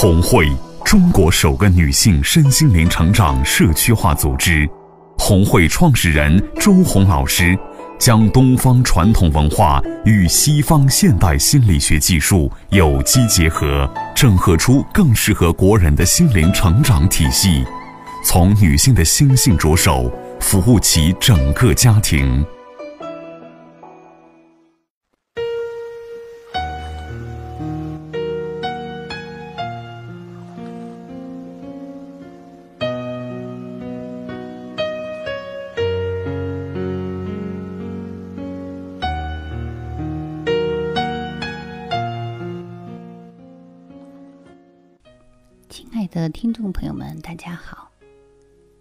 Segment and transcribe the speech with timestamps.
[0.00, 0.48] 红会，
[0.84, 4.64] 中国首个女性身心灵成长社区化组织。
[5.18, 7.58] 红会创始人周红老师
[7.98, 17.64] 将东方传统文化与西方现代心理学技术有机结合，整合出更适合国人的心灵成长体系。
[18.24, 20.08] 从女性的心性着手，
[20.38, 22.46] 服务其整个家庭。
[47.38, 47.92] 家好，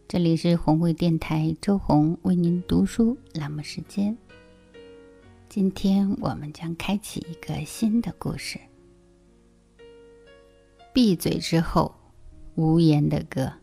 [0.07, 4.17] 这里是红会电台周红为您读书栏目时间。
[5.47, 8.59] 今天我们将开启一个新的故事。
[10.91, 11.93] 闭嘴之后，
[12.55, 13.53] 无言的歌。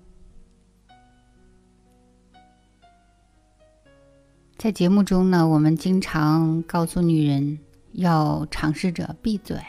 [4.57, 7.59] 在节目中呢，我们经常告诉女人
[7.95, 9.61] 要尝试着闭嘴，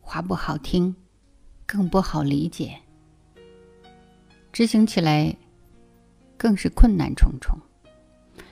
[0.00, 0.96] 话不好听。
[1.66, 2.78] 更不好理解，
[4.54, 5.36] 执行起来
[6.36, 7.58] 更是困难重重。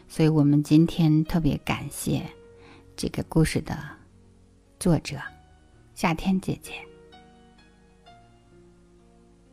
[0.09, 2.29] 所以，我们今天特别感谢
[2.97, 3.79] 这个故事的
[4.81, 5.17] 作者
[5.95, 6.73] 夏天姐姐，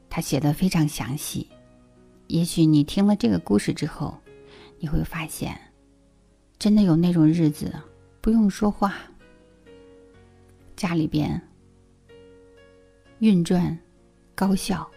[0.09, 1.47] 她写的非常详细。
[2.25, 4.17] 也许你听了这个故事之后，
[4.80, 5.55] 你会发现，
[6.58, 7.72] 真的有那种日子
[8.22, 8.95] 不用说话，
[10.75, 11.39] 家里边。
[13.20, 13.77] 运转，
[14.33, 14.89] 高效，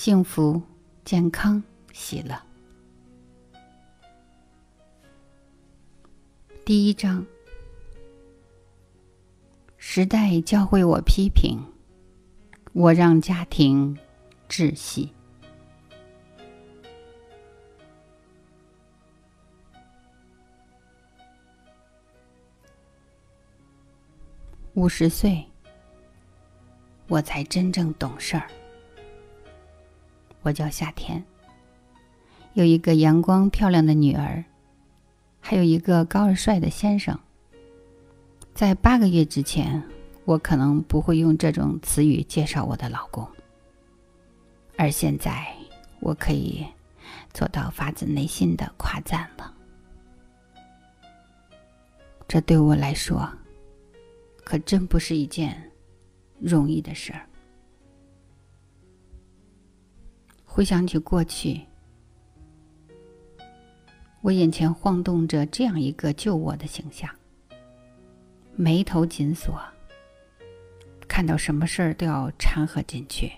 [0.00, 0.62] 幸福，
[1.04, 1.60] 健康，
[1.92, 2.40] 喜乐。
[6.64, 7.26] 第一章，
[9.76, 11.58] 时代教会我批评，
[12.74, 13.98] 我让家庭
[14.48, 15.12] 窒息。
[24.74, 25.44] 五十岁。
[27.08, 28.48] 我才真正懂事儿。
[30.42, 31.22] 我叫夏天，
[32.54, 34.44] 有一个阳光漂亮的女儿，
[35.40, 37.18] 还有一个高而帅的先生。
[38.54, 39.82] 在八个月之前，
[40.24, 43.26] 我可能不会用这种词语介绍我的老公，
[44.76, 45.46] 而现在
[46.00, 46.66] 我可以
[47.32, 49.54] 做到发自内心的夸赞了。
[52.26, 53.28] 这对我来说，
[54.44, 55.64] 可真不是一件。
[56.40, 57.27] 容易的事儿。
[60.58, 61.60] 回想起过去，
[64.22, 67.08] 我眼前晃动着这样一个救我的形象：
[68.56, 69.56] 眉头紧锁，
[71.06, 73.30] 看到什么事儿都要掺和进去，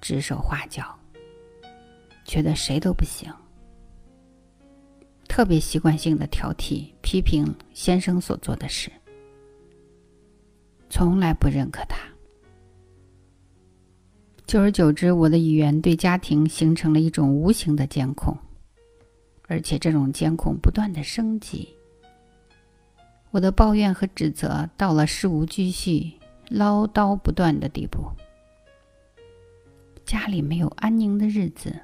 [0.00, 0.98] 指手画脚，
[2.24, 3.32] 觉得谁都不行，
[5.28, 8.90] 特别习惯性的挑剔、批评先生所做的事，
[10.90, 12.17] 从来不认可他。
[14.48, 18.34] 久而久之，我的语言对家庭形成了一种无形的监控，
[19.46, 21.68] 而且这种监控不断的升级。
[23.30, 26.14] 我的抱怨和指责到了事无巨细、
[26.48, 28.00] 唠叨不断的地步。
[30.06, 31.80] 家里没有安宁的日子，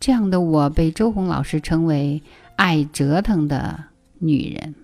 [0.00, 2.22] 这样的我被周红老师称为
[2.56, 3.84] “爱折腾的
[4.18, 4.74] 女人”。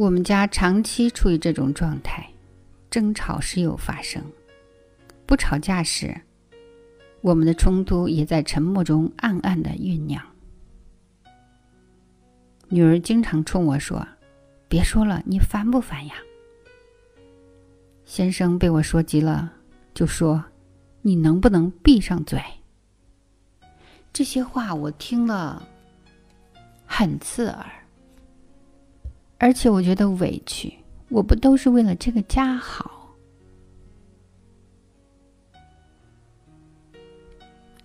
[0.00, 2.26] 我们家长期处于这种状态，
[2.88, 4.24] 争吵时有发生，
[5.26, 6.18] 不吵架时，
[7.20, 10.24] 我们的冲突也在沉默中暗暗的酝酿。
[12.70, 14.08] 女儿经常冲我说
[14.70, 16.14] ：“别说了，你烦不烦呀？”
[18.06, 19.52] 先生被我说急了，
[19.92, 20.42] 就说
[21.02, 22.42] ：“你能不能闭上嘴？”
[24.14, 25.68] 这些话我听了，
[26.86, 27.70] 很刺耳。
[29.42, 30.70] 而且我觉得委屈，
[31.08, 33.16] 我不都是为了这个家好？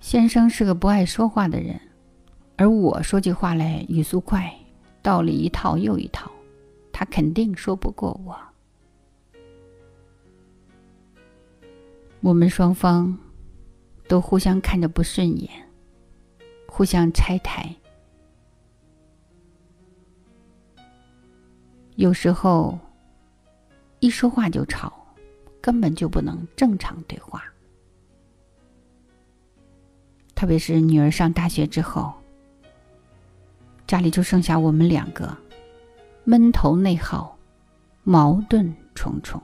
[0.01, 1.79] 先生是个不爱说话的人，
[2.57, 4.53] 而我说句话来语速快，
[5.01, 6.29] 道理一套又一套，
[6.91, 8.37] 他肯定说不过我。
[12.19, 13.17] 我们双方
[14.09, 15.49] 都互相看着不顺眼，
[16.67, 17.73] 互相拆台。
[21.95, 22.77] 有时候，
[23.99, 24.91] 一说话就吵，
[25.61, 27.43] 根本就不能正常对话。
[30.35, 32.13] 特别是女儿上大学之后，
[33.87, 35.35] 家里就剩下我们两个，
[36.25, 37.37] 闷头内耗，
[38.03, 39.41] 矛盾重重。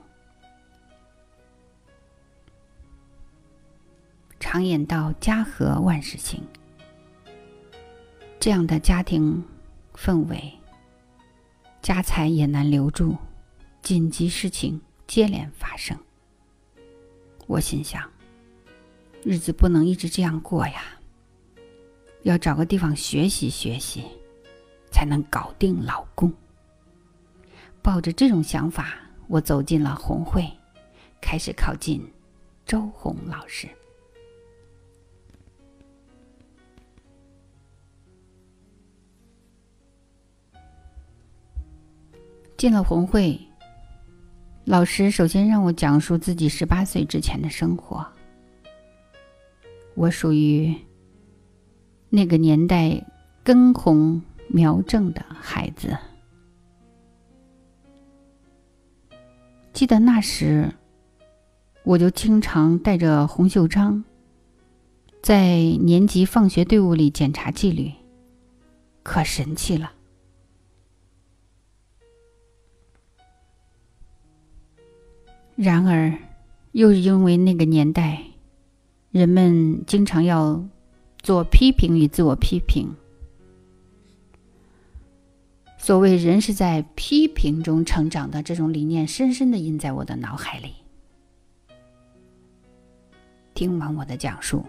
[4.38, 6.42] 常言道：“家和万事兴。”
[8.38, 9.42] 这样的家庭
[9.94, 10.52] 氛围，
[11.82, 13.16] 家财也难留住，
[13.82, 15.98] 紧急事情接连发生。
[17.48, 18.08] 我心想，
[19.24, 20.84] 日子不能一直这样过呀，
[22.22, 24.04] 要找个地方学习学习，
[24.92, 26.32] 才能搞定老公。
[27.82, 28.94] 抱着这种想法，
[29.26, 30.48] 我走进了红会，
[31.20, 32.00] 开始靠近
[32.64, 33.68] 周红老师。
[42.62, 43.40] 进了红会，
[44.66, 48.06] 老师首先让我讲述自己十八岁之前的生活。
[49.96, 50.72] 我属于
[52.08, 53.04] 那个年代
[53.42, 55.98] 根红苗正的孩子。
[59.72, 60.72] 记得那时，
[61.82, 64.04] 我就经常带着红袖章，
[65.20, 67.90] 在年级放学队伍里检查纪律，
[69.02, 69.90] 可神气了。
[75.62, 76.12] 然而，
[76.72, 78.20] 又因为那个年代，
[79.12, 80.60] 人们经常要
[81.20, 82.92] 做批评与自我批评。
[85.78, 90.72] 所谓“人是在批评中成长的”这种理念，深深的印在我的脑海里。
[93.54, 94.64] 听完我的讲述，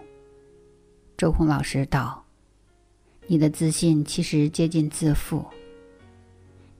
[1.16, 2.24] 周红老师道
[3.26, 5.44] ：“你的自信其实接近自负，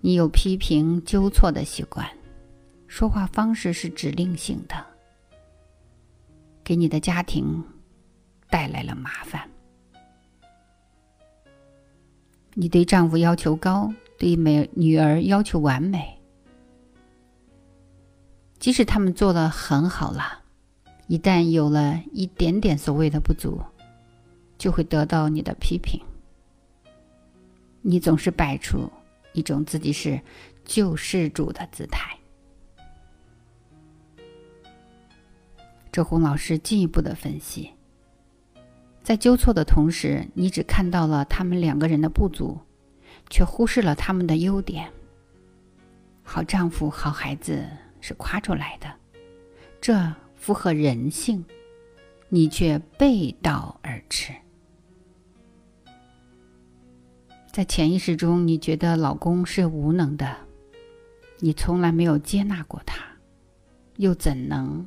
[0.00, 2.08] 你有批评纠错的习惯。”
[2.94, 4.86] 说话方式是指令性的，
[6.62, 7.60] 给你的家庭
[8.48, 9.50] 带来了麻烦。
[12.52, 16.20] 你对丈夫要求高，对美女儿要求完美，
[18.60, 20.44] 即使他们做的很好了，
[21.08, 23.60] 一旦有了一点点所谓的不足，
[24.56, 26.00] 就会得到你的批评。
[27.82, 28.88] 你总是摆出
[29.32, 30.20] 一种自己是
[30.64, 32.16] 救世主的姿态。
[35.94, 37.70] 周红老师进一步的分析，
[39.04, 42.58] 在纠错的同时，你只看到了他们两个人的不足，
[43.30, 44.90] 却忽视了他们的优点。
[46.24, 47.64] 好丈夫、好孩子
[48.00, 48.92] 是夸出来的，
[49.80, 51.44] 这符合人性，
[52.28, 54.34] 你却背道而驰。
[57.52, 60.38] 在潜意识中，你觉得老公是无能的，
[61.38, 63.04] 你从来没有接纳过他，
[63.98, 64.84] 又怎能？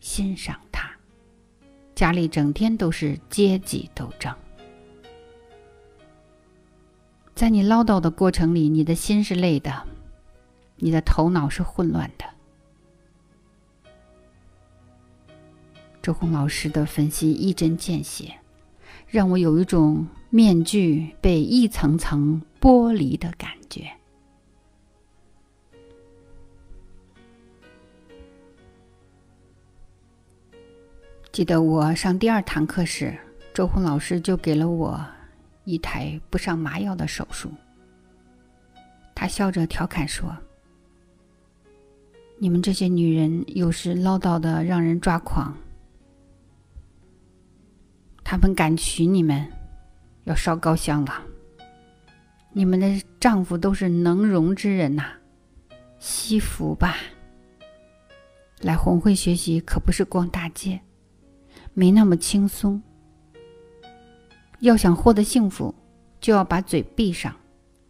[0.00, 0.90] 欣赏他，
[1.94, 4.34] 家里整天都是阶级斗争。
[7.34, 9.86] 在你唠叨的过程里，你的心是累的，
[10.76, 12.24] 你的头脑是混乱的。
[16.00, 18.38] 周红老师的分析一针见血，
[19.08, 23.97] 让我有一种面具被一层层剥离的感觉。
[31.38, 33.16] 记得我上第二堂课时，
[33.54, 35.00] 周红老师就给了我
[35.62, 37.48] 一台不上麻药的手术。
[39.14, 40.36] 他笑着调侃说
[42.38, 45.56] ：“你们这些女人有时唠叨的让人抓狂。
[48.24, 49.46] 他们敢娶你们，
[50.24, 51.22] 要烧高香了。
[52.52, 55.04] 你们的丈夫都是能容之人呐，
[56.00, 56.96] 惜福吧。
[58.60, 60.76] 来红会学习可不是逛大街。”
[61.78, 62.82] 没那么轻松。
[64.58, 65.72] 要想获得幸福，
[66.20, 67.32] 就要把嘴闭上，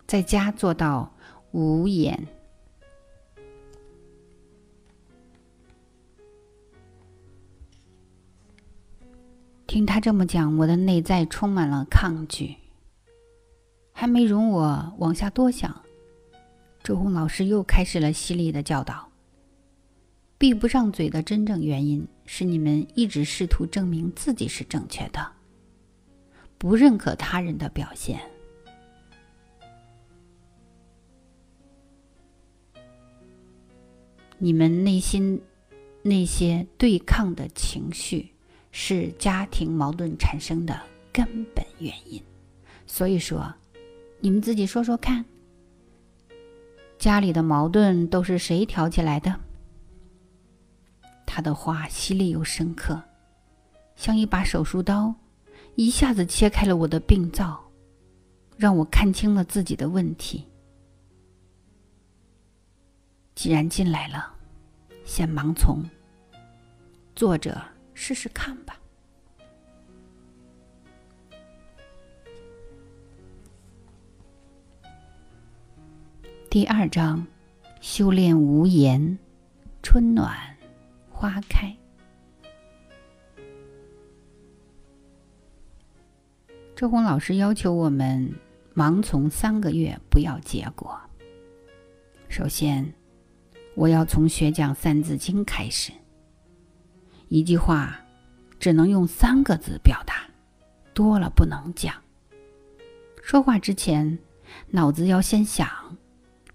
[0.07, 1.11] 在家做到
[1.53, 2.29] 无言。
[9.67, 12.57] 听他这么讲，我的内在充满了抗拒。
[13.93, 15.75] 还没容我往下多想，
[16.83, 19.09] 周红老师又开始了犀利的教导。
[20.37, 25.33] 闭不上嘴的真正原因是你们一直试图证明自己是正确的，
[26.59, 28.21] 不认可他人的表现。
[34.37, 35.41] 你们内心
[36.03, 38.31] 那些对抗的情绪
[38.73, 40.79] 是家庭矛盾产生的
[41.11, 42.23] 根本原因。
[42.87, 43.55] 所以说，
[44.21, 45.25] 你们自己说说看，
[46.99, 49.41] 家里的矛盾都是谁挑起来的？
[51.31, 53.01] 他的话犀利又深刻，
[53.97, 55.15] 像一把手术刀，
[55.75, 57.63] 一下子切开了我的病灶，
[58.57, 60.47] 让我看清了自己的问题。
[63.35, 64.33] 既然进来了，
[65.05, 65.85] 先盲从，
[67.15, 68.75] 坐着试试看吧。
[76.49, 77.25] 第二章，
[77.83, 79.19] 修炼无言，
[79.83, 80.35] 春暖
[81.19, 81.77] 花开。
[86.77, 88.33] 周红老师要求我们
[88.73, 90.97] 盲从三个月，不要结果。
[92.29, 92.95] 首先，
[93.75, 95.93] 我要从学讲《三字经》开始。
[97.27, 97.99] 一句话
[98.61, 100.23] 只能用三个字表达，
[100.95, 101.93] 多了不能讲。
[103.21, 104.17] 说话之前，
[104.69, 105.69] 脑子要先想。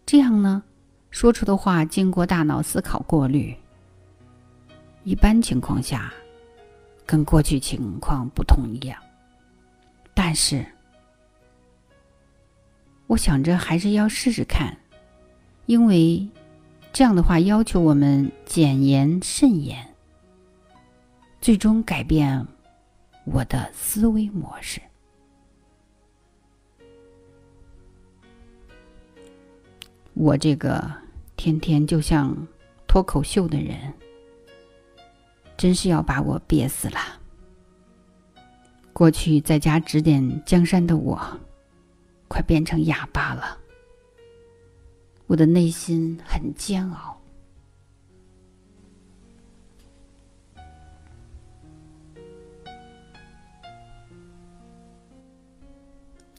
[0.06, 0.64] 这样呢，
[1.12, 3.54] 说出的话经过大脑思考过滤。
[5.04, 6.14] 一般情况下，
[7.06, 8.98] 跟过去情况不同一样。
[10.14, 10.66] 但是，
[13.08, 14.78] 我想着还是要试试看，
[15.66, 16.28] 因为
[16.94, 19.86] 这样的话要求我们谨言慎言，
[21.42, 22.46] 最终改变
[23.26, 24.80] 我的思维模式。
[30.14, 30.90] 我这个
[31.36, 32.38] 天天就像
[32.88, 33.92] 脱口秀的人，
[35.64, 37.00] 真是要把我憋死了。
[38.92, 41.18] 过去在家指点江山的我，
[42.28, 43.58] 快变成哑巴了。
[45.26, 47.18] 我的内心很煎熬。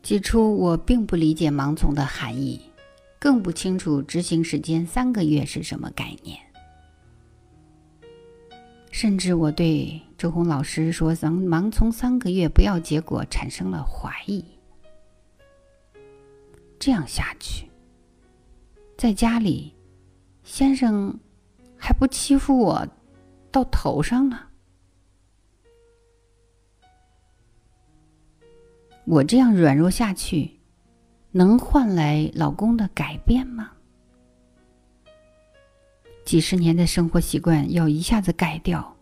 [0.03, 2.61] 起初，我并不理解盲从的含义。
[3.19, 6.39] 更不清楚执行时间三个月是什么概念，
[8.95, 14.45] 甚至我对周红老师说“咱盲从三个月不要结果”产生了怀疑。
[16.79, 17.69] 这样下去，
[18.97, 19.75] 在家里，
[20.45, 21.19] 先生
[21.77, 22.87] 还不欺负我
[23.51, 24.49] 到头上了？
[29.07, 30.61] 我这样软弱下去。
[31.33, 33.73] 能换来老公的改变吗？
[36.25, 38.97] 几十年的生活习惯要一下子改掉，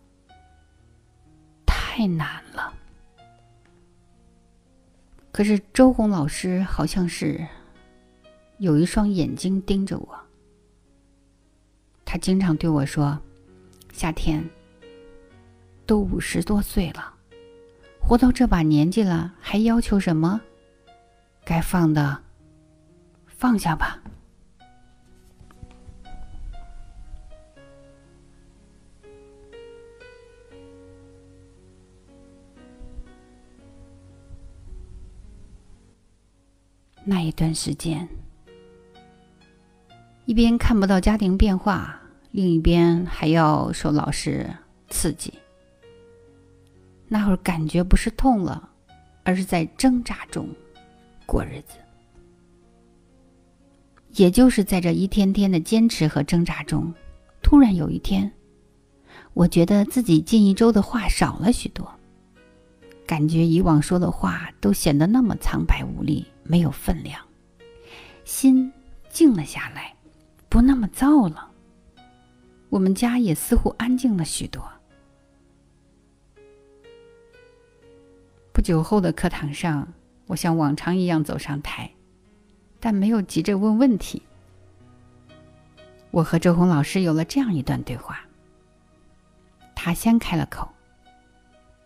[1.65, 2.73] 太难了。
[5.31, 7.47] 可是周红老师好像是
[8.57, 10.19] 有一双眼睛盯着我，
[12.03, 13.17] 他经常对我说
[13.93, 14.47] ：“夏天
[15.85, 17.13] 都五十多岁了，
[18.01, 20.41] 活到这把年纪了，还要求什么？
[21.45, 22.21] 该放的。”
[23.25, 24.02] 放下吧。
[37.05, 38.07] 那一段时间，
[40.25, 41.99] 一边看不到家庭变化，
[42.31, 44.49] 另一边还要受老师
[44.89, 45.33] 刺激。
[47.09, 48.69] 那会儿感觉不是痛了，
[49.23, 50.47] 而是在挣扎中
[51.25, 51.75] 过日子。
[54.13, 56.93] 也就是在这一天天的坚持和挣扎中，
[57.41, 58.31] 突然有一天，
[59.33, 61.91] 我觉得自己近一周的话少了许多，
[63.05, 67.19] 感觉以往说的话都显得那么苍白无力，没有分量，
[68.25, 68.71] 心
[69.09, 69.95] 静了下来，
[70.49, 71.49] 不那么燥了。
[72.69, 74.67] 我们家也似乎安静了许多。
[78.51, 79.91] 不久后的课堂上，
[80.27, 81.89] 我像往常一样走上台。
[82.79, 84.21] 但没有急着问问题。
[86.11, 88.19] 我和周红老师有了这样一段对话。
[89.73, 90.67] 他先开了口：“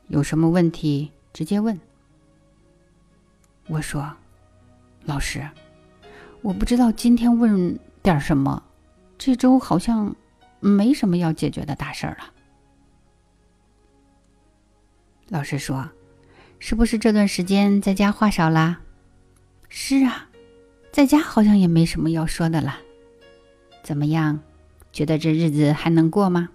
[0.10, 1.80] 有什么问题直接问。”
[3.70, 4.12] 我说
[5.08, 5.50] ：“老师，
[6.42, 8.62] 我不知道今天问点什么，
[9.18, 10.14] 这周好像
[10.60, 12.34] 没什么要解决的大事儿了。”
[15.30, 15.90] 老师说
[16.60, 18.82] ：“是不是这段时间在家话少啦
[19.70, 20.30] ？”“是啊。”
[20.92, 22.76] 在家好像也没什么要说的了，
[23.84, 24.40] 怎么样？
[24.92, 26.50] 觉得这日子还能过吗？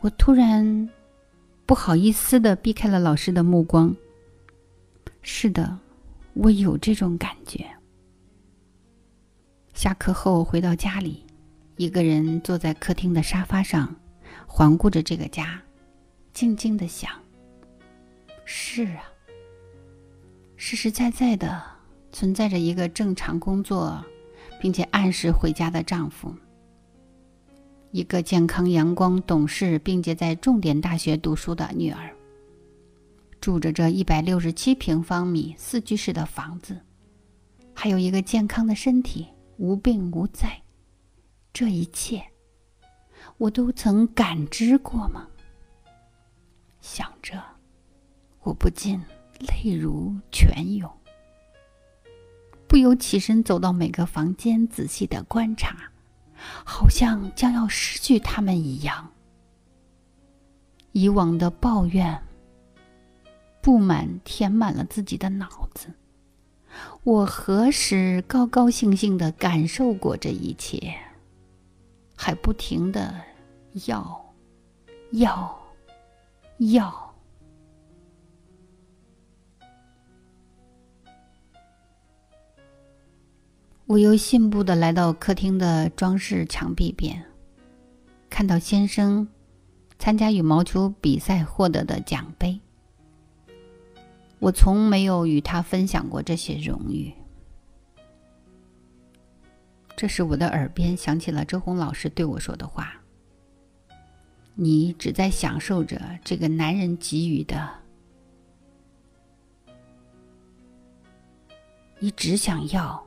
[0.00, 0.88] 我突然
[1.66, 3.94] 不好意思的避开了老师的目光。
[5.20, 5.78] 是的，
[6.34, 7.66] 我有这种感觉。
[9.72, 11.24] 下课后回到家里，
[11.76, 13.94] 一个人坐在客厅的沙发上，
[14.46, 15.60] 环顾着这个家，
[16.32, 17.10] 静静的想：
[18.44, 19.04] 是啊，
[20.56, 21.62] 实实在在的。
[22.12, 24.00] 存在着一个正常工作，
[24.60, 26.32] 并且按时回家的丈夫，
[27.90, 32.13] 一个健康、阳光、懂事，并且在重点大学读书的女儿。
[33.44, 36.80] 住着这一百六十七平方米四居室的房子，
[37.74, 40.62] 还有一个健康的身体，无病无灾。
[41.52, 42.24] 这一切，
[43.36, 45.28] 我都曾感知过吗？
[46.80, 47.38] 想着，
[48.40, 48.98] 我不禁
[49.40, 50.90] 泪如泉涌，
[52.66, 55.92] 不由起身走到每个房间，仔细的观察，
[56.64, 59.12] 好像将要失去他们一样。
[60.92, 62.22] 以往的抱怨、
[63.64, 65.94] 不满填满了自己的脑子。
[67.02, 70.94] 我何时高高兴兴的感受过这一切？
[72.14, 73.14] 还不停的
[73.86, 74.34] 要、
[75.12, 75.58] 要、
[76.58, 77.14] 要。
[83.86, 87.24] 我又信步的来到客厅的装饰墙壁边，
[88.28, 89.26] 看到先生。
[89.96, 92.60] 参加羽毛球比赛获得的奖杯，
[94.44, 97.14] 我从没有与他分享过这些荣誉。
[99.96, 103.00] 这时，我的耳边响起了周红老师对我说的话
[104.54, 107.70] ：“你只在享受着这个男人给予的，
[111.98, 113.02] 你只想要。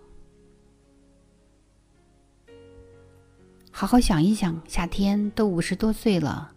[3.70, 6.56] 好好想一想，夏天都五十多岁了。”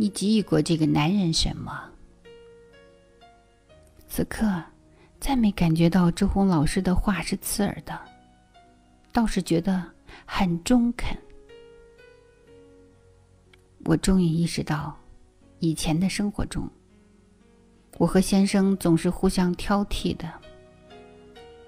[0.00, 1.90] 你给予过这个男人什么？
[4.08, 4.62] 此刻，
[5.20, 7.98] 再没感觉到周红老师的话是刺耳的，
[9.12, 9.84] 倒是觉得
[10.24, 11.16] 很中肯。
[13.84, 14.96] 我终于意识到，
[15.60, 16.68] 以前的生活中，
[17.98, 20.32] 我和先生总是互相挑剔的，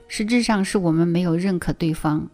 [0.08, 2.28] 实质上是我们没有认可对方。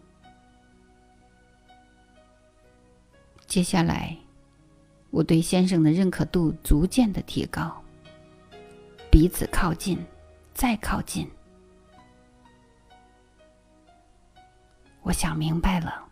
[3.47, 4.17] 接下来。
[5.11, 7.83] 我对先生的认可度逐渐的提高，
[9.18, 9.99] 彼此靠近，
[10.52, 11.26] 再靠近。
[15.00, 16.05] 我想明白了，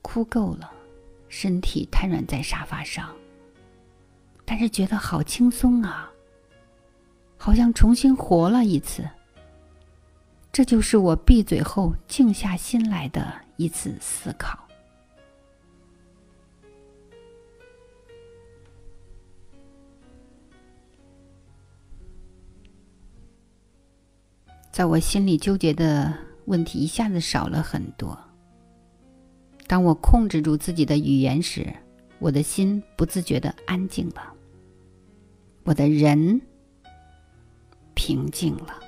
[0.00, 0.72] 哭够了，
[1.28, 3.14] 身体瘫软在沙发上，
[4.46, 6.10] 但是觉得好轻松啊，
[7.36, 9.06] 好像重新活了一次。
[10.50, 14.63] 这就是我闭嘴后静下心来的一次思考。
[24.74, 26.12] 在我心里纠结的
[26.46, 28.18] 问题一下子少了很多。
[29.68, 31.72] 当我控制住自己的语言时，
[32.18, 34.34] 我的心不自觉的安静了，
[35.62, 36.40] 我的人
[37.94, 38.80] 平静了，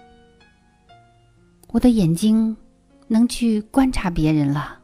[1.68, 2.56] 我的眼睛
[3.06, 4.80] 能去观察别人了，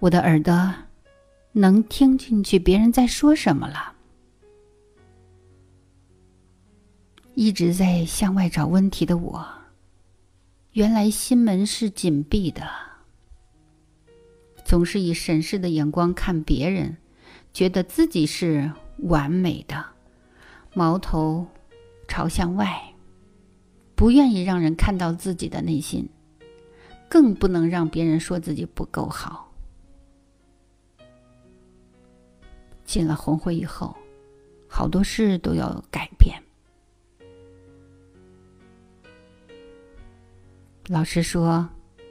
[0.00, 0.74] 我的耳朵
[1.52, 3.94] 能听进去别人在说什么了。
[7.34, 9.59] 一直在向外找问题的我。
[10.72, 12.62] 原来心门是紧闭的，
[14.64, 16.96] 总是以审视的眼光看别人，
[17.52, 19.84] 觉得自己是完美的，
[20.72, 21.48] 矛头
[22.06, 22.94] 朝向外，
[23.96, 26.08] 不愿意让人看到自己的内心，
[27.08, 29.52] 更不能让别人说自己不够好。
[32.84, 33.96] 进了红会以后，
[34.68, 36.40] 好多事都要改变。
[40.92, 41.68] 老师说：“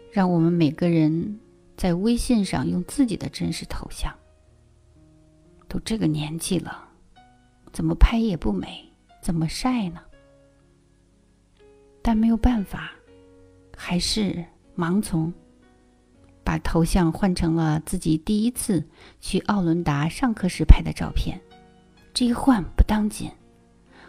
[0.10, 1.38] 让我们每个人
[1.76, 4.10] 在微信上用自己的真实头像。
[5.68, 6.88] 都这个年纪了，
[7.74, 8.90] 怎么拍也不美，
[9.22, 10.00] 怎么晒呢？
[12.02, 12.92] 但没有办法，
[13.76, 14.46] 还是
[14.78, 15.34] 盲从，
[16.42, 18.82] 把头像换成了自己第一次
[19.20, 21.38] 去奥伦达上课时拍的照片。
[22.14, 23.30] 这一换不当紧，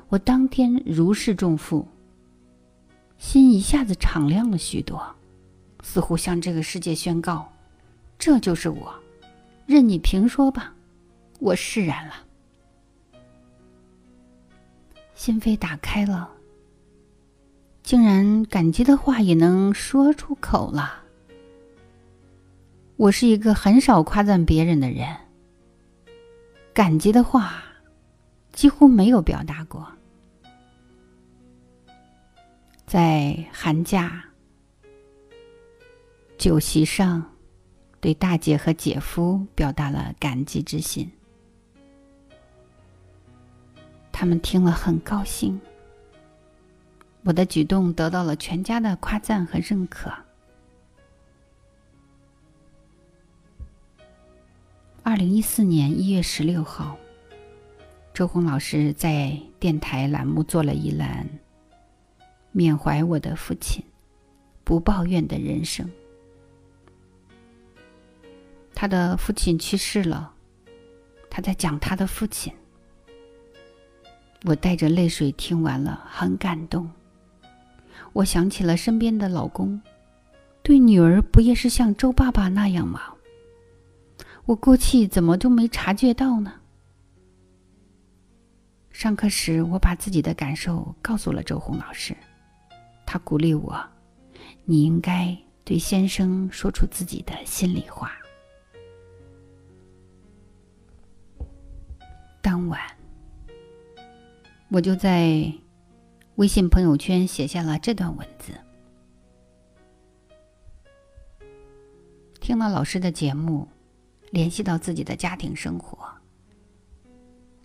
[0.09, 1.85] 我当天如释重负。”
[3.21, 5.15] 心一下子敞亮了许多，
[5.85, 7.53] 似乎向这个世界宣告
[8.19, 8.93] ：“这就是我，
[9.67, 10.75] 任你评说吧，
[11.39, 12.15] 我释然了，
[15.15, 16.31] 心扉打开了，
[17.83, 21.05] 竟然感激的话也能说出口了。
[22.97, 25.15] 我是一个很少夸赞别人的人，
[26.73, 27.63] 感激的话
[28.51, 29.87] 几乎没有表达过。”
[32.91, 34.25] 在寒假
[36.37, 37.25] 酒席上，
[38.01, 41.09] 对大姐和姐夫表达了感激之心。
[44.11, 45.61] 他们听了很高兴，
[47.23, 50.13] 我的举动得到了全家的夸赞和认可。
[55.05, 56.99] 二零一四年一月十六号，
[58.13, 61.25] 周红老师在电台栏目做了一栏
[62.53, 63.85] 缅怀我的父亲，
[64.65, 65.89] 不抱怨的人生。
[68.75, 70.33] 他的父亲去世了，
[71.29, 72.53] 他在讲他的父亲。
[74.45, 76.91] 我带着泪水听完了，很感动。
[78.13, 79.81] 我想起了身边的老公，
[80.63, 83.03] 对女儿不也是像周爸爸那样吗？
[84.47, 86.55] 我过去怎么就没察觉到呢？
[88.91, 92.17] 上课时，我把自己的感受告诉了周红老师，
[93.13, 93.77] 他鼓励我
[94.65, 98.13] ：“你应该对先生说出自己的心里话。”
[102.41, 102.81] 当晚，
[104.69, 105.53] 我就在
[106.37, 108.53] 微信朋友圈写下了这段文字。
[112.41, 113.67] 听了老师的节目，
[114.31, 115.99] 联系到自己的家庭生活，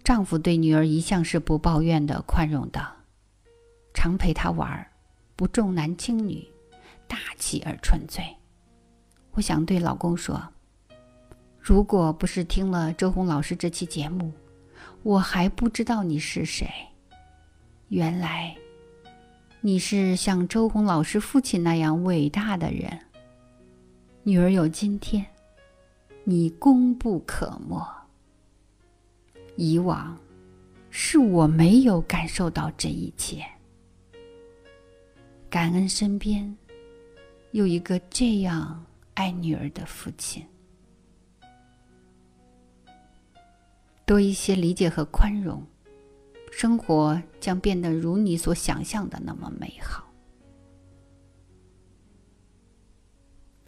[0.03, 2.83] 丈夫对女儿一向是不抱怨的、宽容的，
[3.93, 4.89] 常陪她玩儿，
[5.35, 6.47] 不重男轻女，
[7.07, 8.23] 大气而纯粹。
[9.31, 10.41] 我想对老公说：
[11.59, 14.31] 如果不是听了周红老师这期节目，
[15.03, 16.69] 我还不知道你是谁，
[17.89, 18.55] 原来
[19.59, 22.99] 你是像周红老师父亲那样伟大的人。
[24.23, 25.25] 女儿有今天，
[26.23, 27.85] 你功不可没。
[29.57, 30.17] 以往
[30.89, 33.45] 是我没有感受到这一切，
[35.55, 36.53] 感恩身边
[37.51, 40.45] 有一个这样爱女儿的父亲。
[44.05, 45.65] 多一些理解和宽容，
[46.51, 50.11] 生活将变得如你所想象的那么美好。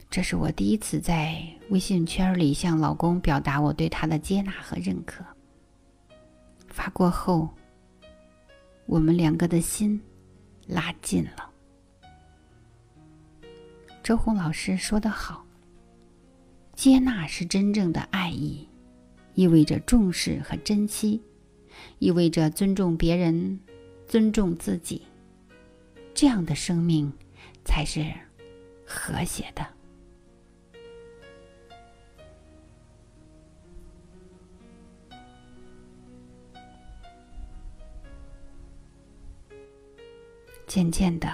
[0.10, 5.24] 这是我第一次在微信圈里向老公表达我对他的接纳和认可。
[6.68, 7.48] 发过后，
[8.88, 9.98] 我们两个的心
[10.68, 11.47] 拉近了。
[14.08, 15.46] 周红老师说的好
[16.74, 18.66] ：“接纳是真正的爱意。”
[19.36, 21.22] 意味着重视和珍惜，
[22.00, 23.60] 意味着尊重别人，
[24.08, 25.02] 尊重自己。
[26.14, 27.12] 这样的生命
[27.66, 28.10] 才是
[28.86, 29.68] 和谐的。
[40.66, 41.28] 渐渐的，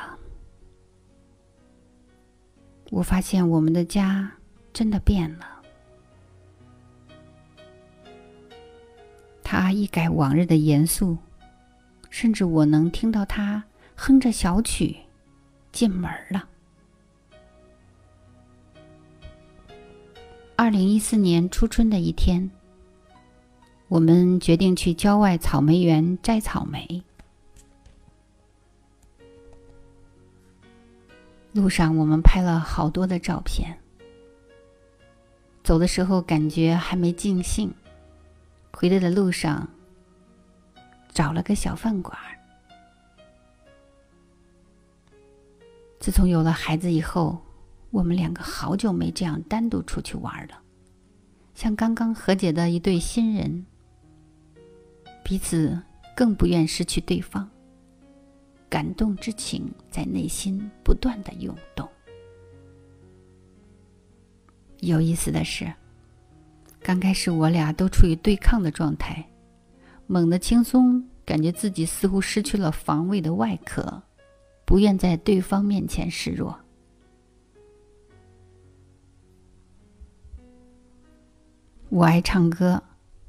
[3.04, 4.32] 发现我们的家
[4.72, 5.46] 真的变了。
[9.44, 11.18] 他一改往日的严肃，
[12.10, 13.64] 甚至我能听到他
[13.96, 14.98] 哼着小曲
[15.72, 16.48] 进门了。
[20.56, 22.50] 二零一四年初春的一天，
[23.90, 27.04] 我们决定去郊外草莓园摘草莓。
[31.54, 33.80] 路上我们拍了好多的照片。
[35.64, 37.74] 走的时候感觉还没尽兴。
[38.76, 39.70] 回来的路上，
[41.14, 42.18] 找了个小饭馆。
[46.00, 47.40] 自从有了孩子以后，
[47.92, 50.60] 我们两个好久没这样单独出去玩了，
[51.54, 53.66] 像刚刚和解的一对新人，
[55.24, 55.80] 彼此
[56.14, 57.50] 更不愿失去对方，
[58.74, 61.88] 感动之情在内心不断的涌动。
[64.80, 65.72] 有意思的是。
[66.82, 69.24] 刚开始，我俩都处于对抗的状态，
[70.08, 74.02] 猛地轻松，感觉自己似乎失去了防卫的外壳，
[74.66, 76.60] 不愿在对方面前示弱。
[81.90, 82.82] 我爱唱歌，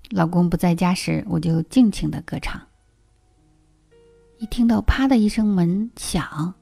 [0.08, 2.58] 老公不在家时，我就尽情的歌唱。
[4.44, 6.52] 一听到“啪”的一声门响，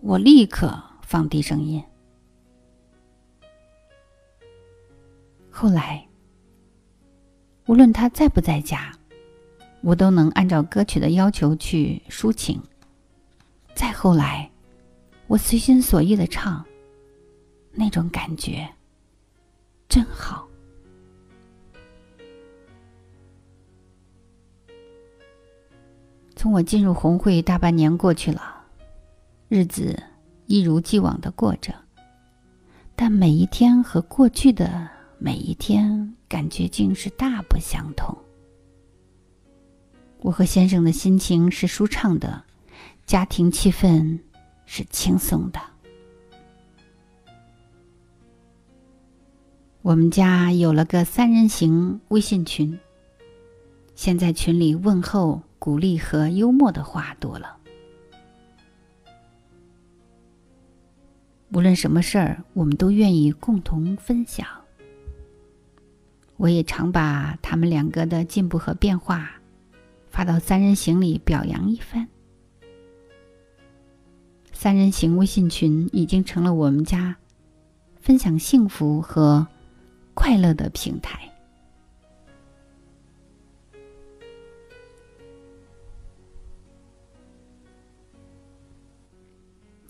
[0.00, 1.80] 我立刻放低声音。
[5.48, 6.04] 后来。
[7.66, 8.92] 无论他在不在家，
[9.80, 12.60] 我都能按照歌曲的要求去抒情。
[13.76, 14.50] 再后来，
[15.28, 16.64] 我随心所欲的唱，
[17.70, 18.68] 那种感觉
[19.88, 20.49] 真好。
[26.40, 28.62] 从我进入红会大半年过去了，
[29.50, 30.02] 日子
[30.46, 31.74] 一如既往的过着，
[32.96, 36.16] 但每一天和过去的每一天。
[36.26, 38.16] 感觉竟是大不相同。
[40.20, 42.42] 我和先生的心情是舒畅的，
[43.04, 44.18] 家庭气氛
[44.64, 45.60] 是轻松的。
[49.82, 52.78] 我们家有了个三人行微信群，
[54.02, 57.58] 现在群里问候、鼓励和幽默的话多了。
[61.52, 64.46] 无论什么事儿，我们都愿意共同分享。
[66.38, 69.32] 我也常把他们两个的进步和变化
[70.08, 72.08] 发到三人行里表扬一番。
[74.50, 77.14] 三人行微信群已经成了我们家
[78.00, 79.46] 分享幸福和
[80.14, 81.29] 快乐的平台。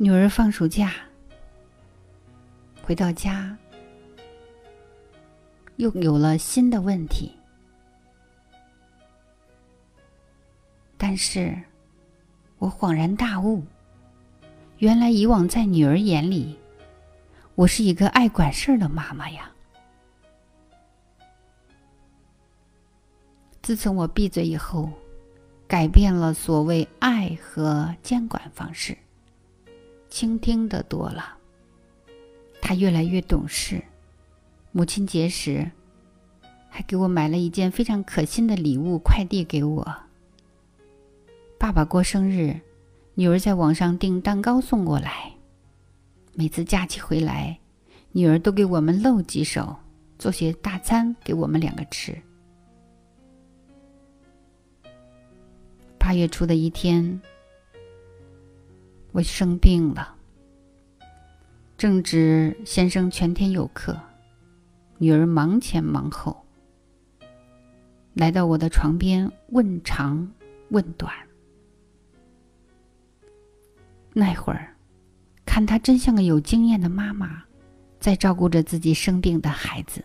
[0.03, 0.95] 女儿放暑假
[2.83, 3.55] 回到家，
[5.77, 7.37] 又有了新的问题。
[10.97, 11.55] 但是，
[12.57, 13.63] 我恍然大悟，
[14.79, 16.59] 原来以往在女儿眼里，
[17.55, 19.51] 我是一个爱管事儿的妈妈呀。
[23.61, 24.89] 自从我闭嘴以后，
[25.69, 28.97] 改变了所谓爱和监管方式。
[30.11, 31.39] 倾听的多了，
[32.61, 33.81] 他越来越懂事。
[34.73, 35.71] 母亲节时，
[36.69, 39.97] 还给我买了一件非常可心的礼物，快递给我。
[41.59, 42.61] 爸爸过生日，
[43.15, 45.33] 女儿在网上订蛋糕送过来。
[46.35, 47.59] 每次假期回来，
[48.13, 49.77] 女儿都给我们露几手，
[50.19, 52.21] 做些大餐给我们两个吃。
[55.99, 57.21] 八月初的一天。
[59.13, 60.15] 我生病了，
[61.77, 63.99] 正值先生全天有课，
[64.99, 66.47] 女儿忙前忙后，
[68.15, 70.31] 来到我的床边问长
[70.69, 71.13] 问短。
[74.13, 74.77] 那会儿，
[75.45, 77.43] 看她真像个有经验的妈妈，
[77.99, 80.05] 在照顾着自己生病的孩子。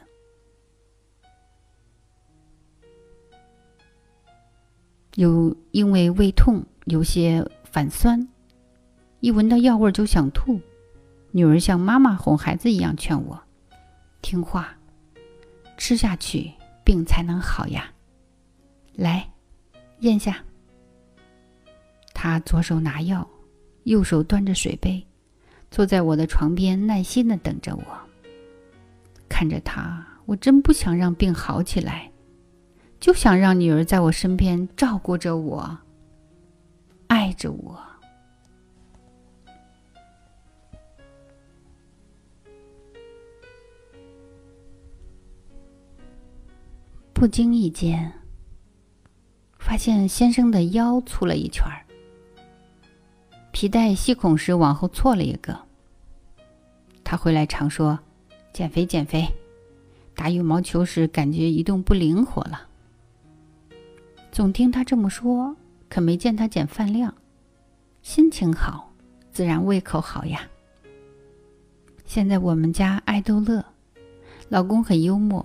[5.13, 8.28] 有因为胃痛，有些反酸。
[9.25, 10.61] 一闻到药味就想吐，
[11.31, 13.41] 女儿像妈妈哄孩子一样劝我
[14.21, 14.77] ：“听话，
[15.77, 16.51] 吃下去
[16.83, 17.91] 病才能好呀。”
[18.93, 19.27] 来，
[20.01, 20.43] 咽下。
[22.13, 23.27] 她左手拿药，
[23.85, 25.03] 右手端着水杯，
[25.71, 27.83] 坐在我的床边，耐心的等着我。
[29.27, 32.11] 看着她，我真不想让病好起来，
[32.99, 35.79] 就想让女儿在我身边照顾着我，
[37.07, 37.83] 爱着我。
[47.25, 48.13] 不经意间，
[49.57, 51.81] 发现先生的腰粗了一圈儿，
[53.51, 55.59] 皮带系孔时往后错了一个。
[57.03, 57.97] 他回来常说
[58.53, 59.27] ：“减肥，减肥。”
[60.13, 62.67] 打羽毛球时感觉移动不灵活了。
[64.31, 65.57] 总听他这么说，
[65.89, 67.11] 可没见他减饭量。
[68.03, 68.93] 心情好，
[69.31, 70.41] 自然胃口好呀。
[72.05, 73.65] 现在我们家爱逗乐，
[74.47, 75.43] 老公很幽默。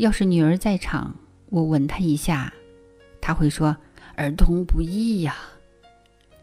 [0.00, 1.14] 要是女儿在场，
[1.50, 2.54] 我吻她一下，
[3.20, 3.76] 她会说
[4.16, 5.36] ：“儿童不宜呀。”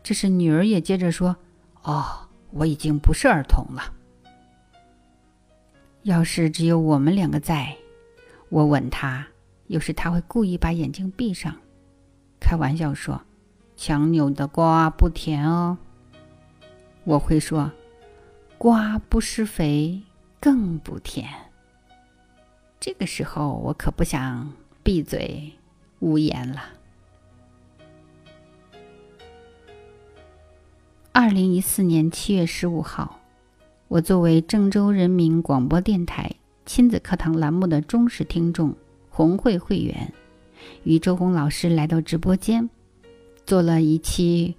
[0.04, 1.36] 这时女儿也接着说
[1.82, 3.96] ：“哦，我已经不是儿童了。”
[6.06, 7.76] 要是只有我们两个在，
[8.50, 9.28] 我吻她，
[9.66, 11.56] 有时她会故意把眼睛闭上，
[12.40, 13.20] 开玩笑说
[13.76, 15.80] ：“强扭的瓜不甜哦。”
[17.06, 17.72] 我会说
[18.60, 20.04] ：“瓜不施肥，
[20.40, 21.28] 更不甜。”
[22.80, 25.52] 这个时候，我可不想闭嘴
[26.00, 26.62] 无言了。
[31.12, 33.20] 二零一四年七月十五号，
[33.88, 36.32] 我作为郑州人民广播电台
[36.66, 38.76] 亲子课堂栏目的忠实听众、
[39.10, 40.14] 红会会员，
[40.84, 42.70] 与周红老师来到直播间，
[43.46, 44.56] 做了一期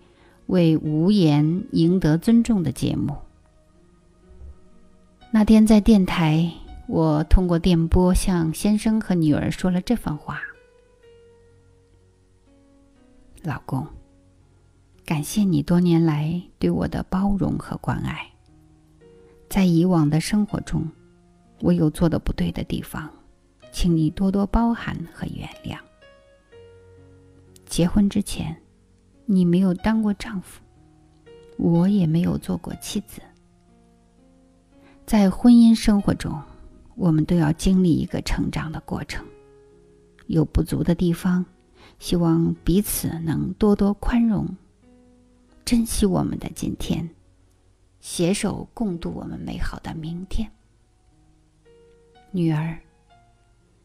[0.46, 3.16] 为无言赢得尊重的节目。
[5.31, 6.52] 那天在电台。
[6.88, 10.40] 我通过电波向先生和女儿说了这番话
[13.44, 13.87] ：“老公，
[15.05, 18.27] 感谢你多年来对我的包容和关爱。
[19.51, 20.90] 在以往的生活中，
[21.61, 23.07] 我有做的不对的地方，
[23.70, 25.79] 请你多多包涵和原谅。
[27.66, 28.57] 结婚之前，
[29.27, 30.62] 你没有当过丈夫，
[31.59, 33.20] 我也没有做过妻子。
[35.05, 36.42] 在婚姻生活中。”
[36.98, 39.24] 我们都要经历一个成长的过程，
[40.26, 41.46] 有不足的地方，
[42.00, 44.48] 希望彼此能多多宽容，
[45.64, 47.08] 珍惜我们的今天，
[48.00, 50.50] 携手共度我们美好的明天。
[52.32, 52.76] 女儿，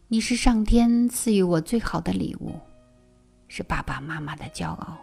[0.07, 2.59] 你是上天赐予我最好的礼物，
[3.47, 4.97] 是爸爸妈妈的骄傲。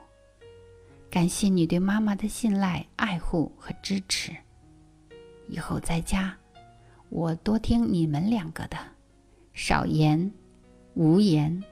[1.09, 4.33] 感谢你对妈妈的信赖、爱护和支持。
[5.49, 6.37] 以后在家，
[7.11, 8.79] 我多听你们两个的，
[9.53, 10.33] 少言，
[10.95, 11.63] 无言，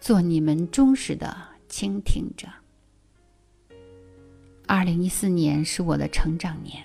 [0.00, 1.36] 做你们忠实的
[1.68, 2.48] 倾听者。
[4.66, 6.84] 二零一四年是我的成长年，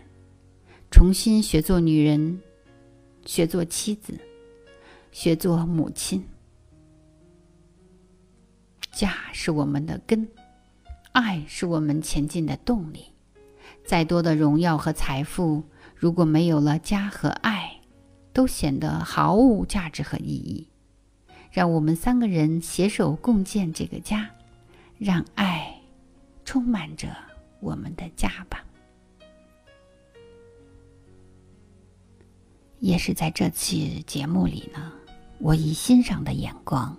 [0.92, 2.40] 重新学做女人，
[3.26, 4.20] 学做妻子，
[5.12, 6.24] 学做母亲。
[8.92, 10.28] 家是我们的根，
[11.12, 13.08] 爱是我们前进的动力。
[13.84, 15.64] 再多的荣耀和财富，
[15.96, 17.75] 如果没有了家和爱，
[18.36, 20.68] 都显得毫无价值和意义。
[21.52, 24.30] 让我们三个人携手共建这个家，
[24.98, 25.74] 让爱
[26.44, 27.16] 充满着
[27.62, 28.62] 我们的家吧。
[32.82, 34.92] 也是在这期节目里呢，
[35.40, 36.96] 我以欣赏的眼光，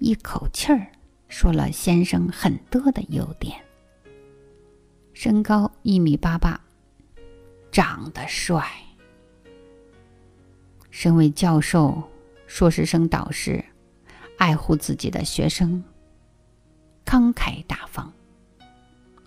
[0.00, 0.88] 一口气儿。
[1.28, 3.56] 说了先生很多的优点：
[5.12, 6.60] 身高一米八八，
[7.70, 8.68] 长得帅，
[10.96, 12.02] 身为教授、
[12.46, 13.62] 硕士生导师，
[14.38, 15.84] 爱护自己的学生，
[17.04, 18.10] 慷慨大方，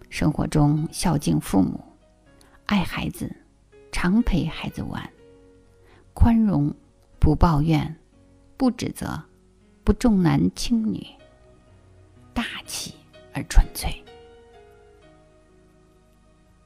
[0.10, 1.79] 生活中孝敬父母，
[2.65, 3.32] 爱孩子，
[3.91, 5.08] 常陪孩子玩，
[6.15, 6.73] 宽容，
[7.19, 7.95] 不抱怨，
[8.58, 9.21] 不指责，
[9.84, 11.05] 不重男轻女。
[12.34, 12.95] 大气
[13.32, 13.93] 而纯粹，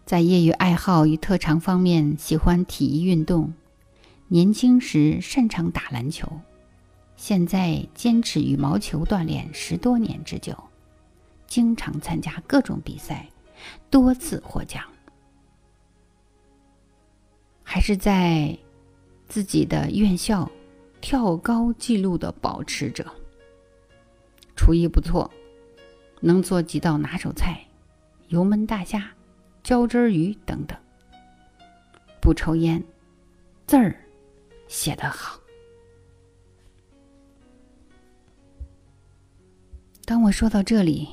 [0.05, 3.53] 在业余爱好与特长方面喜欢体育运动。
[4.33, 6.27] 年轻时擅长打篮球，
[7.15, 10.57] 现在坚持羽毛球锻炼十多年之久，
[11.45, 13.29] 经常参加各种比赛，
[13.91, 14.83] 多次获奖，
[17.61, 18.57] 还是在
[19.27, 20.49] 自己的院校
[20.99, 23.05] 跳高纪录的保持者。
[24.55, 25.31] 厨艺不错。
[26.19, 27.63] 能做几道拿手菜，
[28.29, 29.11] 油焖大虾、
[29.61, 30.75] 浇汁鱼等等。
[32.19, 32.83] 不抽烟，
[33.67, 33.93] 字儿
[34.73, 35.39] 写得好。
[40.03, 41.07] 当我说到这里，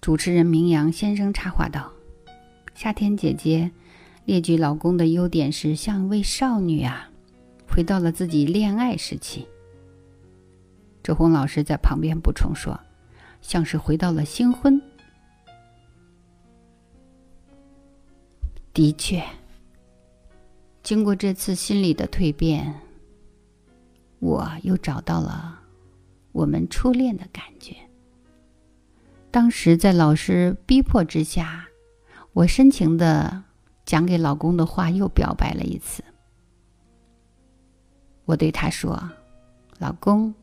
[0.00, 1.92] 主持人明阳先生插话道
[2.74, 3.70] ：“夏天姐姐
[4.24, 7.10] 列举老公的优点时，像一位少女啊，
[7.68, 9.46] 回到了自己恋爱时期。”
[11.04, 12.80] 周红老师在旁边补充说。
[13.42, 14.80] 像是回到了新婚。
[18.72, 19.22] 的确，
[20.82, 22.74] 经过这次心理的蜕变，
[24.24, 25.60] 我又找到了
[26.32, 27.76] 我们初恋的感觉。
[29.30, 31.68] 当时在老师逼迫之下，
[32.32, 33.44] 我深情的
[33.84, 36.02] 讲给老公的话又表白了一次。
[38.24, 38.98] 我对他说
[39.78, 40.34] ：“老公，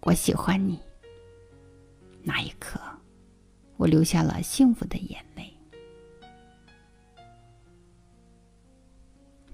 [0.00, 0.80] 我喜欢你。”
[2.24, 2.80] 那一刻，
[3.76, 5.56] 我流下了幸福的眼泪。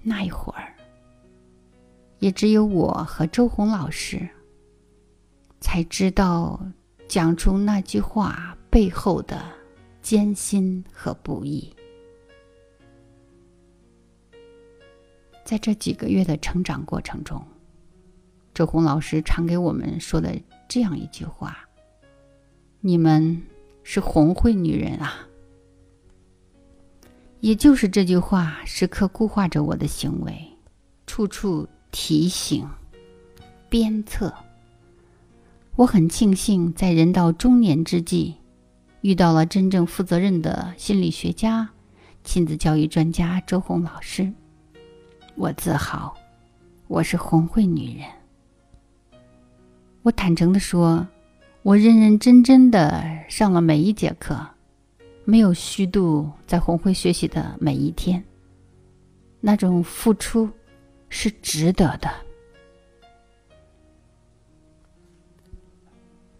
[0.01, 0.68] 那一会儿，
[2.19, 4.29] 也只有我和周红老师
[5.59, 6.61] 才知道
[7.07, 9.41] 讲出那句话背后的
[10.01, 11.73] 艰辛和不易。
[15.43, 17.43] 在这几个月的成长过程中，
[18.53, 21.57] 周红老师常给我们说的这样一句话。
[22.81, 23.41] 你们
[23.83, 25.27] 是红会女人啊！
[27.39, 30.33] 也就是这句话，时刻固化着我的行为，
[31.07, 32.67] 处处提醒、
[33.69, 34.33] 鞭策。
[35.75, 38.35] 我很庆幸，在人到中年之际，
[39.01, 41.69] 遇到了真正负责任的心理学家、
[42.23, 44.31] 亲子教育专家周红老师。
[45.35, 46.15] 我自豪，
[46.87, 48.07] 我是红会女人。
[50.03, 51.07] 我坦诚的说。
[51.61, 54.39] 我认认真真的上了每一节课，
[55.25, 58.23] 没有虚度在红会学习的每一天。
[59.41, 60.49] 那种付出
[61.09, 62.09] 是值得的。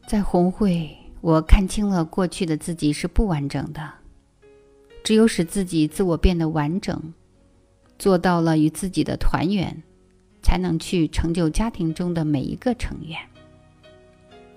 [0.08, 3.94] 在红会，我看清了过去的自己是不完整的，
[5.04, 7.14] 只有使自己自我变得完整，
[7.98, 9.84] 做到了与自己的团圆，
[10.42, 13.20] 才能去成就家庭中的每一个成员。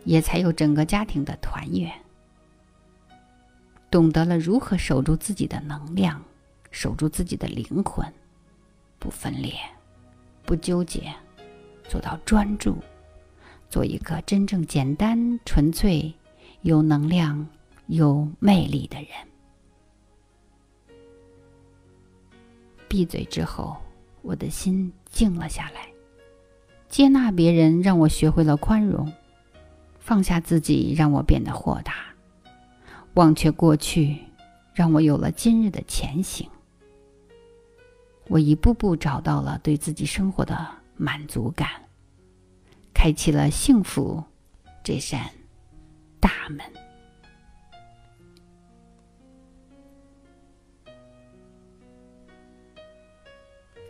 [0.04, 1.92] 也才有整个家庭的团圆。
[3.88, 6.20] 懂得了如何守住自己的能量，
[6.72, 8.04] 守住自己的灵魂，
[8.98, 9.54] 不分裂，
[10.44, 11.12] 不纠结，
[11.88, 12.76] 做到专注，
[13.70, 16.12] 做一个真正简单、纯粹、
[16.62, 17.46] 有能量、
[17.86, 19.08] 有魅力的人。
[22.88, 23.76] 闭嘴之后，
[24.20, 25.88] 我的心静了下来，
[26.88, 29.10] 接纳别人让我学会了宽容。
[29.98, 31.92] 放下自己，让我变得豁达；
[33.14, 34.18] 忘却过去，
[34.74, 36.48] 让我有了今日的前行。
[38.28, 40.66] 我一步步找到了对自己生活的
[40.96, 41.68] 满足感，
[42.94, 44.22] 开启了幸福
[44.82, 45.30] 这扇
[46.18, 46.64] 大门。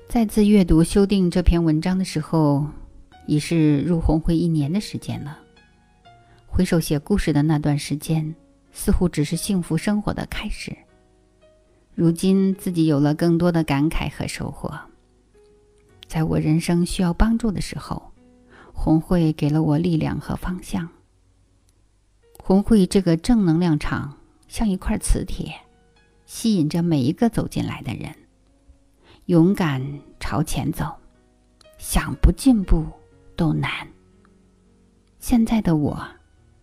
[0.09, 2.66] 再次阅读修订这篇文章的时候，
[3.26, 5.39] 已是入红会一年的时间了。
[6.47, 8.35] 回首写故事的那段时间，
[8.72, 10.76] 似乎只是幸福生活的开始。
[12.03, 14.76] 如今自己有了更多的感慨和收获。
[16.09, 18.11] 在我人生需要帮助的时候，
[18.72, 20.88] 红会给了我力量和方向。
[22.42, 25.55] 红会这个正能量场像一块磁铁，
[26.26, 28.12] 吸引着每一个走进来的人。
[29.26, 30.96] 勇敢朝前走，
[31.78, 32.84] 想不进步
[33.36, 33.70] 都难。
[35.20, 36.05] 现在的我，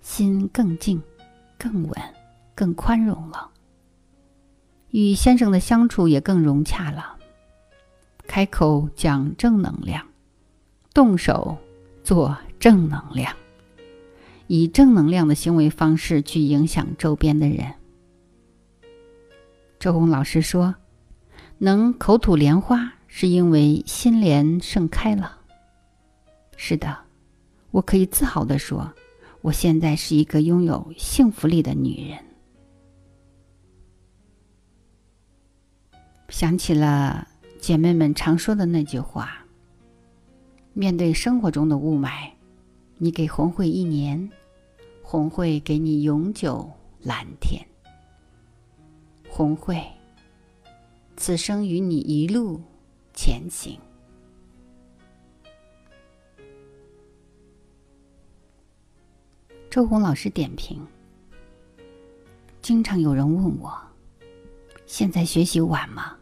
[0.01, 1.01] 心更静、
[1.57, 1.97] 更稳、
[2.53, 3.49] 更宽容了，
[4.91, 7.17] 与先生的相处也更融洽了。
[8.27, 10.05] 开口讲正能量，
[10.93, 11.57] 动手
[12.03, 13.35] 做正能量，
[14.47, 17.73] 以正能量的行为方式去影响周边的人。
[19.79, 20.75] 周红老师说。
[21.61, 25.39] 能口吐莲花，是因为心莲盛开了。
[26.55, 26.97] 是的，
[27.71, 28.89] 我可以自豪地说，
[29.41, 32.17] 我现在是一个拥有幸福力的女人。
[36.30, 37.27] 想起了
[37.59, 39.45] 姐妹们常说的那句话：
[40.73, 42.30] 面对生活中的雾霾，
[42.97, 44.30] 你给红会一年，
[45.01, 46.69] 红会给你永久
[47.01, 47.65] 蓝天。
[49.27, 49.84] 红会。
[51.17, 52.61] 此生与你一路
[53.13, 53.77] 前行。
[59.69, 60.88] 周红老师点评：
[62.61, 63.77] 经常有人问我，
[64.89, 66.17] 现在学习晚吗？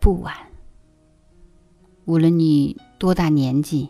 [0.00, 0.34] 不晚。
[2.04, 3.88] 无论你多大年纪，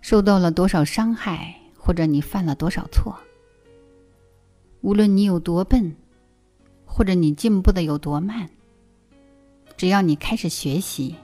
[0.00, 3.14] 受到了多少伤害，或者你犯了多少错，
[4.80, 5.94] 无论你有多笨。
[6.86, 8.48] 或者你进步的有多慢，
[9.76, 11.14] 只要你开始学习，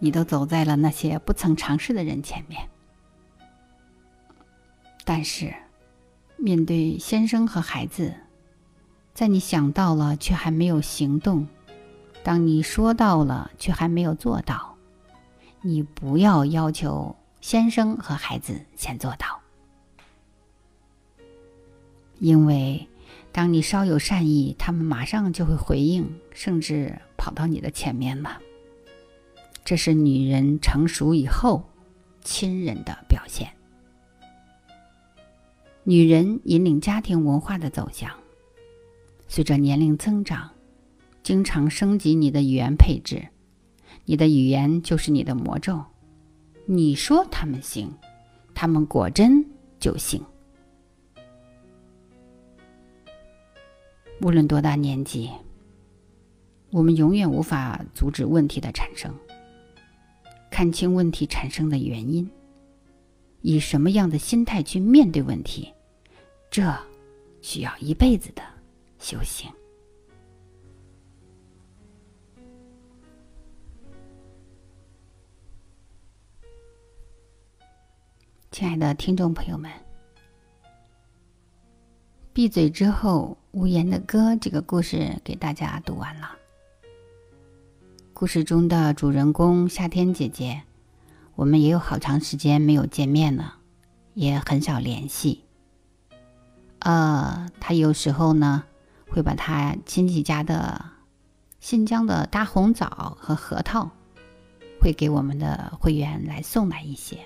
[0.00, 2.68] 你都走在了那些不曾尝试的人前面。
[5.02, 5.50] 但是，
[6.36, 8.14] 面对先生和孩子，
[9.14, 11.46] 在你想到了却还没有行动，
[12.22, 14.76] 当你说到了却还没有做到，
[15.60, 19.40] 你不要要求先生和孩子先做到，
[22.18, 22.88] 因为。
[23.34, 28.38] 当你稍有善意，他们马上就会回应，甚至跑到你的前面了。
[29.64, 31.64] 这是女人成熟以后
[32.22, 33.50] 亲人的表现。
[35.84, 38.10] 女人引领家庭文化的走向，
[39.34, 40.50] 随着年龄增长，
[41.22, 43.28] 经常升级你的语言配置。
[44.04, 45.82] 你的语言就是你的魔咒。
[46.66, 47.90] 你说他们行，
[48.52, 49.42] 他们果真
[49.80, 50.22] 就行。
[54.20, 55.30] 无论多大年纪，
[56.70, 59.14] 我们永远无法阻止问题的产生。
[60.50, 62.30] 看清问题产生的原因，
[63.40, 65.72] 以什么样的心态去面对问题，
[66.50, 66.70] 这
[67.40, 68.42] 需要一辈子的
[69.02, 69.50] 修行。
[78.52, 79.68] 亲爱的听众朋友们。
[82.32, 86.30] 闭嘴之后，无言的歌这个故事给大家读完了。
[88.14, 90.62] 故事中的主人公夏天姐姐，
[91.34, 93.58] 我们也有好长时间没有见面了，
[94.14, 95.44] 也很少联系。
[96.78, 98.64] 呃，她有时候呢，
[99.12, 100.84] 会把他亲戚家的
[101.60, 103.90] 新疆的大红枣和核桃，
[104.80, 107.18] 会给我们的会员来送来一些。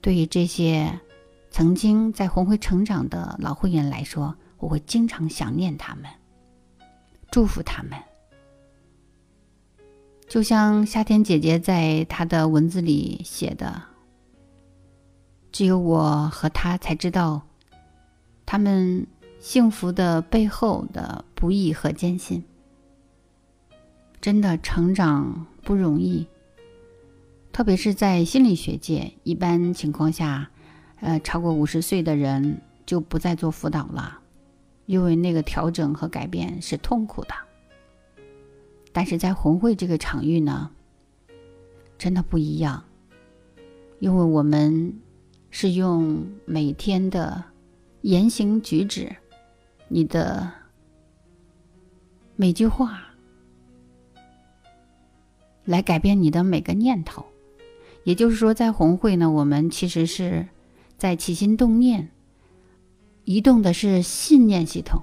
[0.00, 0.98] 对于这些。
[1.50, 6.04] 曾经在红会成长的老会员来说，我会经常想念他们，
[7.30, 7.98] 祝福他们。
[10.28, 13.82] 就像夏天姐姐在她的文字里写的
[15.50, 17.40] ：“只有我和他才知道，
[18.44, 19.06] 他们
[19.48, 22.44] 幸福的背后的不易和艰辛。
[24.20, 26.26] 真的成长不容易，
[27.50, 30.50] 特别是在心理学界，一般情况下。”
[31.00, 34.18] 呃，超过五十岁的人就不再做辅导了，
[34.84, 37.34] 因为那个调整和改变是痛苦的。
[38.92, 40.70] 但是在红会这个场域呢，
[41.96, 42.84] 真的不一样，
[43.98, 44.92] 因为我们
[45.50, 47.42] 是用每天的
[48.02, 49.16] 言行举止，
[49.88, 50.52] 你的
[52.36, 53.00] 每句话，
[55.64, 57.24] 来改变你的每个念头。
[58.04, 60.48] 也就是说，在红会呢，我们其实是
[60.96, 62.10] 在起心动念，
[63.24, 65.02] 移动的是信念系统。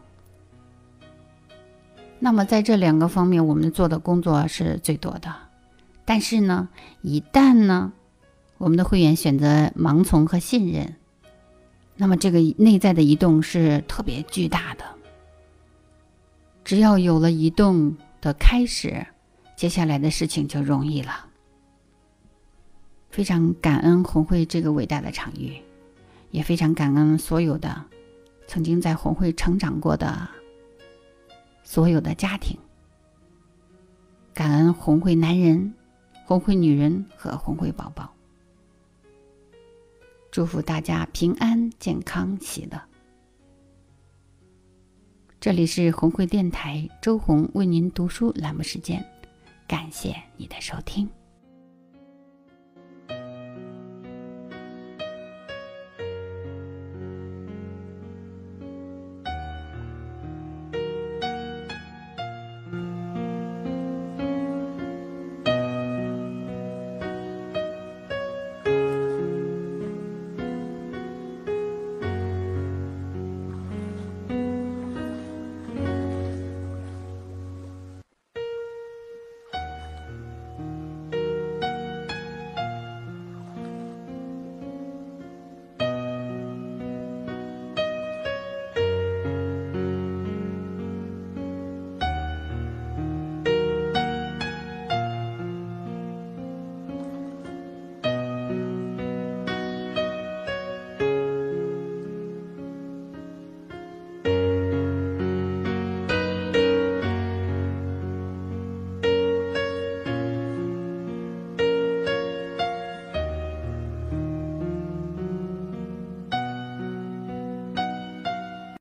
[2.19, 5.35] 那么在这两个方面，我们做的工作是最多的。
[6.05, 6.69] 但是呢，
[7.01, 7.93] 一旦呢，
[8.57, 10.95] 我们的会员选择盲从和信任，
[11.97, 14.83] 那么这个内在的移动是特别巨大的。
[16.63, 19.05] 只要有了移动的开始，
[19.55, 21.27] 接下来的事情就容易了。
[23.11, 25.61] 非常感恩红会这个伟大的场域，
[26.31, 27.85] 也非常感恩所有的
[28.47, 30.27] 曾经在红会成长过的
[31.63, 32.57] 所有的家庭，
[34.33, 35.73] 感恩红会男人、
[36.25, 38.14] 红会女人和红会宝宝。
[40.35, 42.77] 祝福大家平安、健康、喜乐。
[45.39, 49.01] 这里是红会电台周红为您读书栏目时间，
[49.65, 51.09] 感谢你的收听。